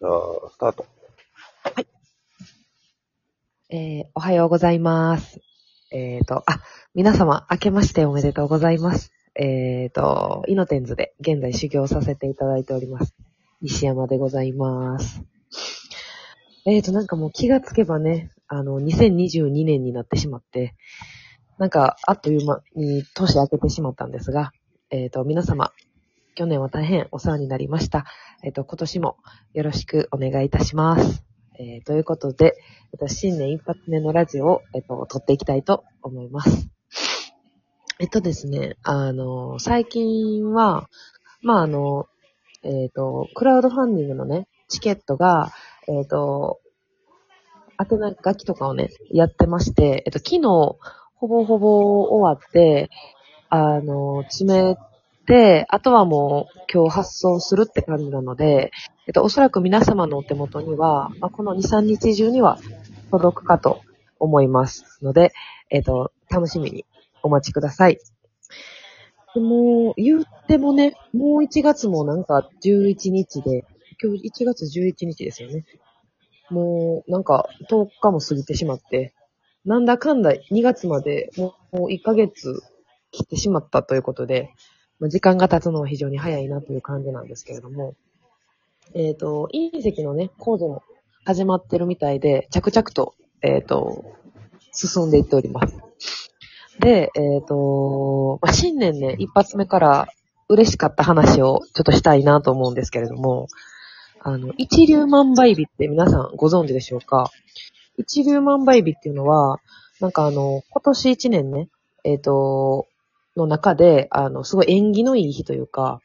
[0.00, 0.86] じゃあ、スタート。
[1.74, 1.86] はい
[3.70, 5.40] えーおはようございます。
[5.90, 6.60] えっ、と、あ、
[6.94, 9.10] 皆様、明けましておめでとうございます。
[9.34, 13.12] えっ、と、イノテンズで現在修行させていただいております。
[13.60, 15.20] 西山でございます。
[16.64, 20.76] えっ、と、なんかもう気がつけばね、あの、2022年になってしまって、
[21.58, 24.52] なんか、あっという間に年明けてしまったんですが、
[24.90, 25.72] えっ、と、皆様、
[26.38, 28.04] 去年は大変お世話になりました。
[28.44, 29.16] えっ、と、今年も
[29.54, 31.24] よろしくお願いいたします。
[31.58, 32.54] えーということで、
[32.92, 36.70] えっと、新年一発目のラジオを、えっと、撮っていきたいと思います。
[37.98, 40.88] えっとですね、あの、最近は、
[41.42, 42.06] まあ、あの、
[42.62, 45.50] えっと、クラウドファンディングのね、チケットが、
[45.88, 46.60] えっと、
[47.80, 50.42] 宛名書きとかをね、やってまして、えっと、昨日、
[51.16, 52.90] ほぼほぼ終わって、
[53.48, 54.76] あの、詰め
[55.28, 58.72] て、あとはもう今日発送するって感じなので、
[59.06, 62.58] えっと、おそらく皆様のお手元には、まあ、この2、3日中には
[63.10, 63.82] 届くかと
[64.18, 65.32] 思いますので、
[65.70, 66.86] えっと、楽しみに
[67.22, 67.98] お待ちください。
[69.34, 73.64] でも、言ってもね、もう1月もなんか11日で、
[74.02, 75.64] 今日1月11日ですよね。
[76.48, 79.14] もう、なんか10日も過ぎてしまって、
[79.66, 82.62] なんだかんだ2月までもう1ヶ月
[83.10, 84.54] 切ってしまったということで、
[85.00, 87.94] ま時間が経つのは非常に早いなという感じなんですけれども、
[88.94, 90.82] えっ、と、隕石のね、工事も
[91.24, 94.04] 始まってるみたいで、着々と、えっ、と、
[94.72, 95.76] 進んでいっております。
[96.80, 100.08] で、えっ、と、まあ、新年ね、一発目から
[100.48, 103.48] 嬉しかった話をちょっとしたいなと思うんですけれども、
[104.20, 107.30] あの、一粒万倍日って皆さんご存知でしょうか？
[107.98, 109.60] 一粒万倍日っていうのは、
[110.00, 111.68] なんかあの、今年一年ね、
[112.04, 112.86] えっ、と、
[113.38, 116.00] の中で、あの、すごい縁起のいい日というか、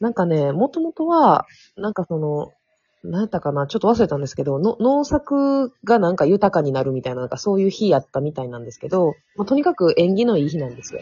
[0.00, 1.46] なんかね、もともとは、
[1.76, 2.52] なんかその、
[3.04, 11.00] なんやったかな、ちょっと忘れたんですけど、の農作がなんか豊かになるみたいな、なんかそういう日やったみたいなんですけど、まあ、とにかく縁起のいい日なんですよ。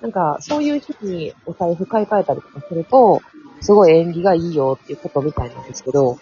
[0.00, 3.20] なんか、そういう日にお財布買い替えたりとかすると、
[3.60, 6.18] すごい縁起がいいよっていうことみたいなんですけど、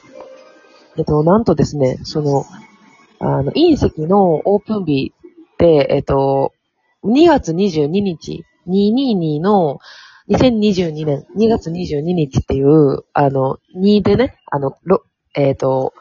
[0.97, 2.45] えっと、なんとですね、その、
[3.21, 5.13] あの、隕石のオープン日
[5.55, 6.53] って、えっと、
[7.05, 9.79] 2月22日、222の
[10.29, 15.95] 2022年2月22日っていう、あの、2でね、あの、ろえっ、と、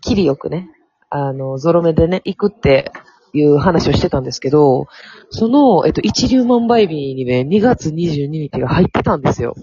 [0.00, 0.70] 切りよくね、
[1.10, 2.92] あの、ゾロ目でね、行くって
[3.32, 4.86] いう話をしてたんですけど、
[5.30, 9.54] その、えっ、と、一粒万倍日にね、2月22日が入ってたんですよ。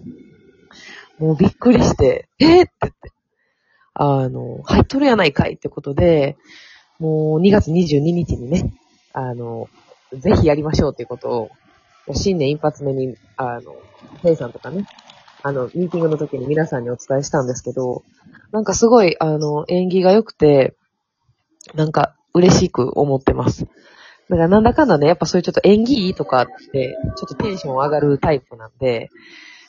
[1.17, 3.11] もうびっくりして、えー、って言って、
[3.93, 6.37] あの、入っとるやないかいってことで、
[6.99, 8.73] もう2月22日にね、
[9.13, 9.69] あの、
[10.13, 11.49] ぜひやりましょうっていうことを、
[12.13, 13.75] 新年一発目に、あの、
[14.21, 14.85] ヘイさんとかね、
[15.43, 18.03] あの、ミーティングの時に皆さんにお伝えしたんですけど、
[18.51, 20.75] なんかすごい、あの、縁起が良くて、
[21.75, 23.67] なんか嬉しく思ってます。
[24.29, 29.09] だからなんだかんだね、やっぱそういうちょっと縁起いいとかって、ちょっとテンション上がるタイプなんで、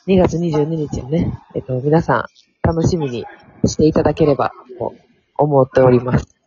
[0.07, 3.25] 2月22日をね、えっと、皆さん楽しみに
[3.65, 4.93] していただければと
[5.37, 6.40] 思っております。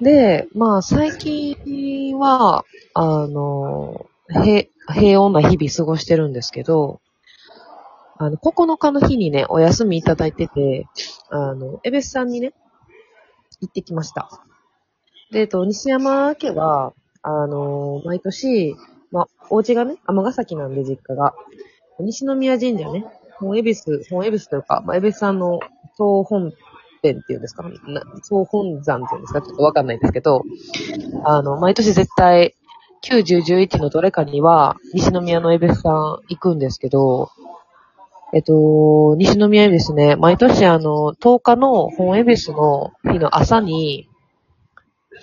[0.00, 2.64] で、まあ最近は、
[2.94, 7.00] あの、平、平穏な日々過ごしてるんですけど、
[8.18, 10.86] あの、9日の日にね、お休みいただいてて、
[11.30, 12.52] あの、エベスさんにね、
[13.60, 14.28] 行ってきました。
[15.30, 16.92] で、えっと、西山家は、
[17.22, 18.76] あの、毎年、
[19.10, 21.34] まあ、お家がね、尼崎なんで実家が、
[22.00, 23.04] 西宮神社ね、
[23.38, 25.60] 本恵比寿、本恵比寿というか、まあ、エベスさんの
[25.96, 26.52] 総本
[27.02, 27.62] 殿っていうんですか？
[27.62, 29.40] な総本山っていうんですか？
[29.42, 30.42] ちょっとわかんないんですけど、
[31.24, 32.54] あの、毎年絶対、
[33.02, 35.94] 90、11のどれかには、西宮のエベスさん
[36.28, 37.30] 行くんですけど、
[38.34, 44.08] えっと、西宮恵比寿ね、毎年あの、10日の本恵比寿の日の朝に、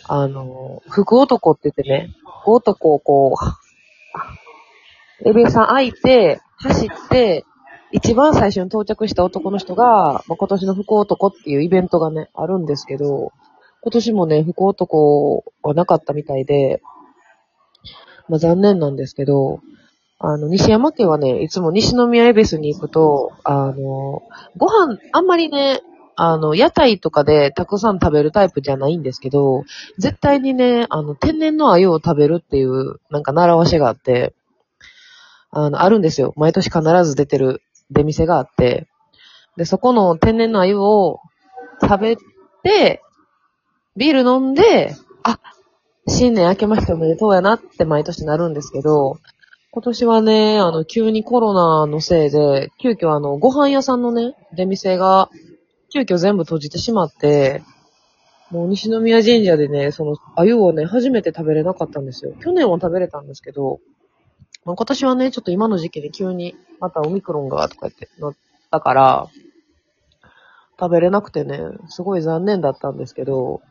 [0.08, 3.36] あの、福男って言ってね、福男をこ
[5.24, 7.46] う、エベさん開いて、走って、
[7.96, 13.32] 一番最初に到着した男の人が、まあ、今年の福男っていうイベントがね、あるんですけど、
[13.82, 16.82] 今年もね、福男はなかったみたいで、
[18.28, 19.62] まあ、残念なんですけど、
[20.20, 24.24] あの、西山家はね、いつも西宮恵比寿に行くと、あの、
[24.58, 25.80] ご飯、あんまりね、
[26.18, 29.64] あの、屋台とかでたくさん食べるタイプじゃないんですけど、
[29.98, 34.34] 絶対にね、あの、天然の鮎を食べるっていう、なんか習わしがあって、
[35.52, 36.34] あの、あるんですよ。
[36.36, 38.88] 毎年必ず出てる出店があって、
[39.58, 41.20] で、そこの天然の鮎を
[41.82, 42.18] 食べ
[42.64, 43.02] て、
[43.96, 45.40] ビール飲んで、あ、
[46.08, 49.18] 新年明けましておめでとうやなって毎年なるんですけど、
[49.72, 55.30] 今年はね、あの、急にコロナのせいで、急遽あの、ご飯屋さんのね、出店が、
[55.94, 57.62] 急遽全部閉じてしまって、
[58.52, 62.34] もう西宮神社でね、その、鮎をね、初めて食べれなかったんですよ。
[62.42, 63.80] 去年は食べれたんですけど、
[64.64, 68.36] まあ、今年はね、ちょっと今の時期で急に、またオミクロンが、とか言ってなっ
[68.72, 69.28] たから、
[70.80, 73.62] 食べれなくてね、すごい残念だったんですけど、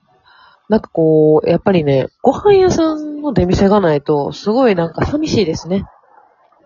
[0.68, 5.84] なんかこう、やっぱりね、ご飯屋さんの出店がないと、すごいなんか寂しいですね。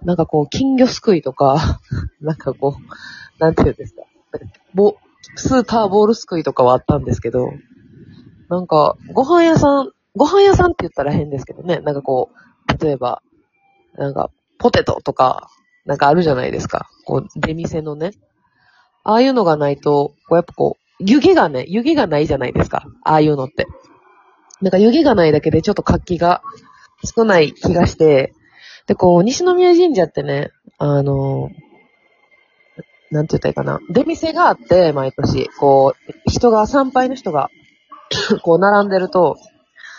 [0.02, 1.80] なんかこう、金魚すくいとか、
[2.20, 4.02] なんかこう、なんていうんですか。
[4.74, 4.96] ボ、
[5.34, 7.50] スーパーボールすくいとかはあったんですけど、
[8.48, 11.80] なんか、ご飯屋さん、ご飯屋さんって言ったら変ですけどね。
[11.80, 13.22] なんかこう、例えば、
[13.98, 15.50] なんか、ポテトとか、
[15.84, 16.88] なんかあるじゃないですか。
[17.04, 18.12] こう、出店のね。
[19.04, 22.86] ああいうのがないと、こうやっぱこう、湯気がね、湯気がないじゃないですか。
[23.04, 23.66] ああいうのって。
[24.60, 26.42] なんか湯気がないだけでちょっと活気が
[27.04, 28.34] 少ない気がして、
[28.86, 31.50] で、こう、西宮神社ってね、あの、
[33.10, 33.80] なんて言ったらいいかな。
[33.90, 37.50] 出店があって、毎年、こう、人が、参拝の人が、
[38.42, 39.36] こう、並んでると、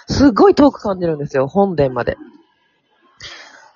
[0.08, 2.18] すっごい遠く感じるんですよ、本殿まで。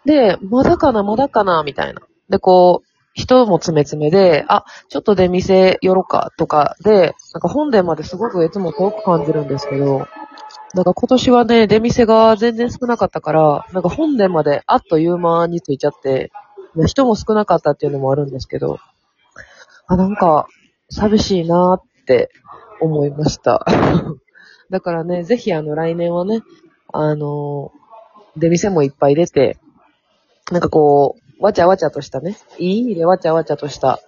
[0.06, 2.02] で、まだかな、まだかな、みたいな。
[2.30, 10.08] で、こう、人も詰め詰めで、あ、ちょっと出店寄ろうか、とかで、なんか本殿まですごくいつも遠く感じるんですけど、
[10.74, 16.32] なんか今年はね、出店が全然少なかったから、なんか本殿まであっという間に着いちゃって、
[16.88, 18.80] 人も少なかったっていうのもあるんですけど、
[19.86, 20.48] あ、なんか、
[20.90, 22.32] 寂しいなーって
[22.82, 23.66] 思いました。
[24.72, 26.42] だからね、ぜひあの来年はね、
[26.92, 27.72] あの
[28.36, 29.58] 出店もいっぱい出て、
[30.52, 34.00] なんかこう、わちゃわちゃとしたね、いい意味でわちゃわちゃとした、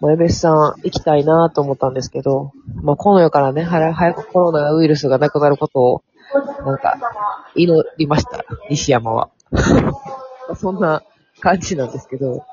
[0.00, 2.52] まあ、エベスさん行きたいなと思ったんですけど、
[2.82, 6.02] まあ、この世からね、早早くコロナウイルスがなくなることを、
[6.64, 6.98] なんか、
[7.54, 9.30] 祈りました、西山は。
[10.56, 11.02] そんな
[11.40, 12.44] 感じなんですけど。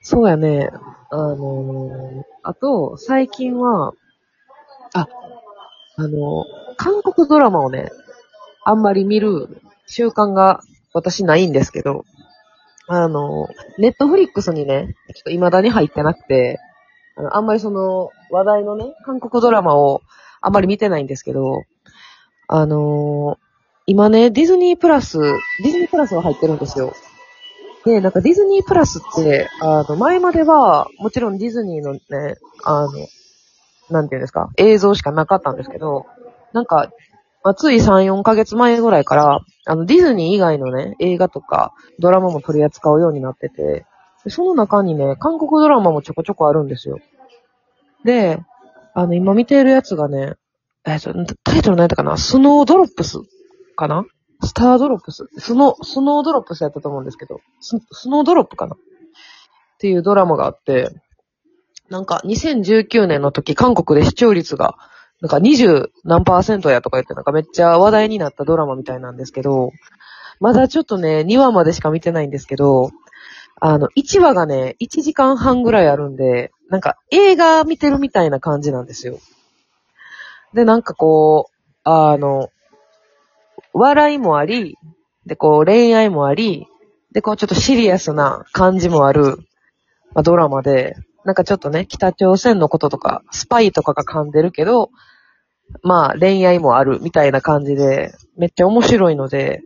[0.00, 0.70] そうやね、
[1.10, 3.92] あのーあと、最近は、
[4.94, 5.08] あ、
[5.96, 7.90] あのー韓国ドラマをね、
[8.64, 10.60] あんまり見る習慣が
[10.94, 12.04] 私ないんですけど、
[12.86, 13.48] あの、
[13.78, 16.58] ネットフリックスにね、ちょっと未だに入ってなくて、
[17.16, 20.02] あのあんまりその話題のね、韓国ドラマを
[20.40, 21.64] あんまり見てないんですけど、
[22.48, 23.38] あの
[23.86, 26.94] 今ね、ディズニープラス、ディズニープラスが入ってるんですよ。
[27.84, 32.00] で、なんかディズニープラスって、あの、前までは、もちろんディズニーのね、
[32.64, 32.90] あの、
[33.90, 36.06] なんていうんですか、映像しかなかったんですけど、
[36.52, 36.90] なんか、
[37.44, 43.84] まあ、つい3、4ヶ月前ぐらいから、あの、ディズニー以外のね、映画とか、ドラマも取り扱うようになってて、
[44.28, 46.98] その中にね、韓国ドラマもちょこちょこあるんですよ。
[48.04, 48.40] で、
[48.94, 50.34] あの、今見てるやつがね、
[50.86, 51.12] えっと、
[51.44, 52.16] タイトル何やったかな？
[52.16, 53.18] スノードロップス
[53.76, 54.04] かな？
[54.42, 55.26] スタードロップス。
[55.38, 58.74] スノー、スノードロップスやったと思うんですけど、ススノードロップかな？
[58.74, 58.78] っ
[59.78, 60.90] ていうドラマがあって、
[61.90, 64.76] なんか2019年の時韓国で視聴率が
[65.24, 69.72] なんか20何パーセントやとか言ってなんかめっちゃ話題になったドラマみたいなんですけど、
[70.38, 72.90] まだちょっとね、2話までしか見てないんですけど、
[73.58, 79.18] あの、1話がね、1時間半ぐらいあるんで、なんか映画見てるみたいな感じなんですよ。
[80.52, 82.50] で、なんかこう、あの、
[83.72, 84.76] 笑いもあり、
[85.24, 86.66] で、こう恋愛もあり、
[87.12, 89.38] で、こうちょっとシリアスな感じもある、
[90.12, 94.90] まあ、ドラマで、なんかちょっとね、北朝鮮のこととか、スパイとかが噛んでるけど、
[95.82, 99.62] まあ恋愛もあるみたいな感じで、めっちゃ面白いので、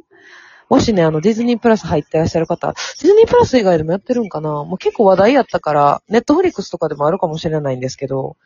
[0.68, 4.50] もしね、あの、ディズニープラス入ってらっしゃる方、ディズニープラス以外でもやってるんかな？
[4.64, 8.36] もう結構話題やったから、ネットフリックスとかでもあるかもしれないんですけど、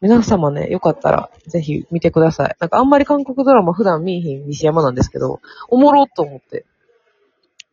[0.00, 2.56] 皆様ね、よかったら、ぜひ見てください。
[2.60, 6.64] なんかあんまり韓国ドラマ普段見いひん西山なんですけど、おもろっと思って、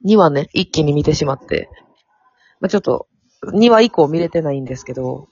[0.06, 1.70] 2話ね、一気に見てしまって、
[2.60, 3.08] まあ、ちょっと、
[3.44, 5.30] 2話以降見れてないんですけど、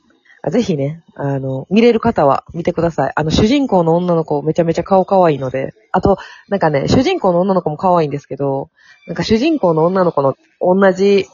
[0.50, 3.14] ぜひね、あの、見れる方は見てください。
[3.16, 6.18] あの、主人公の女の子めちゃめちゃ顔可愛いので、あと、
[6.50, 8.70] なんかね、主人公の女の子も可愛いんですけど、
[9.08, 11.28] なんか主人公の女の子の同じ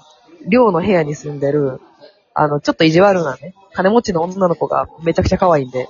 [0.48, 1.82] 寮の部屋に住んでる、
[2.36, 5.90] あの、ちょっと意地悪なね、金持ちの女の子がめちゃくちゃ可愛いんで、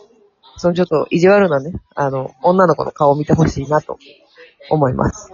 [0.56, 4.00] そのちょっと意地悪なね、あの、女の子の顔を見てほしいなと
[4.70, 5.30] 思います。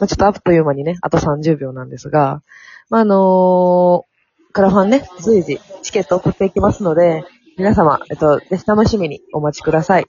[0.00, 2.42] まあ、ちょっとあっという間にね、あと30秒なんですが、
[2.88, 4.09] まあ、あのー
[4.52, 7.24] クラファンね、随時チケット送っていきますので、
[7.56, 10.06] 皆様、えっと、ぜひ楽しみにお待ちください。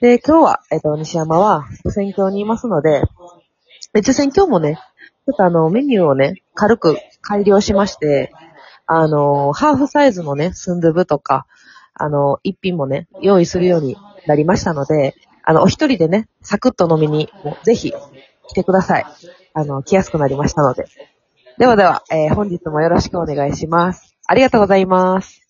[0.00, 3.02] で、今日は、えっと、西山は、選挙にいますので、
[3.92, 8.32] 別選挙もね、ちょっとあの、メニューをね、軽く改良しまして、
[8.86, 11.46] あの、ハーフサイズのね、スンドゥブとか、
[11.94, 17.30] あの、一品もね、用意するようになりましたので、あの、お一人でね、サクッと飲みに、
[17.64, 17.92] ぜひ、
[18.48, 19.06] 来てください。
[19.54, 20.86] あの、来やすくなりましたので。
[21.58, 24.16] ではでは、えー本日もよろしくお願いします。
[24.28, 25.47] ありがとうございます。